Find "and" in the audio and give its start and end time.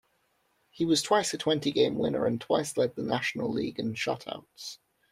2.25-2.41